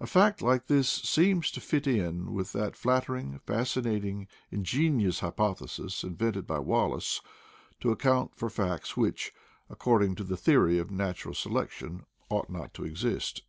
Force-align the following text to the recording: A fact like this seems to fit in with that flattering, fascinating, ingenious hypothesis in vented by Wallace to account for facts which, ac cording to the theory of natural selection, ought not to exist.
A 0.00 0.06
fact 0.06 0.42
like 0.42 0.66
this 0.66 0.86
seems 0.86 1.50
to 1.52 1.62
fit 1.62 1.86
in 1.86 2.34
with 2.34 2.52
that 2.52 2.76
flattering, 2.76 3.38
fascinating, 3.46 4.28
ingenious 4.50 5.20
hypothesis 5.20 6.04
in 6.04 6.14
vented 6.14 6.46
by 6.46 6.58
Wallace 6.58 7.22
to 7.80 7.90
account 7.90 8.34
for 8.34 8.50
facts 8.50 8.98
which, 8.98 9.32
ac 9.70 9.78
cording 9.78 10.14
to 10.16 10.24
the 10.24 10.36
theory 10.36 10.76
of 10.78 10.90
natural 10.90 11.32
selection, 11.32 12.04
ought 12.28 12.50
not 12.50 12.74
to 12.74 12.84
exist. 12.84 13.44